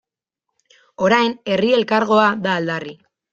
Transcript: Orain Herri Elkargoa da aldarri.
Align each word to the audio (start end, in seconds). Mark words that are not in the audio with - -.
Orain 1.07 1.35
Herri 1.53 1.69
Elkargoa 1.81 2.25
da 2.47 2.57
aldarri. 2.63 2.97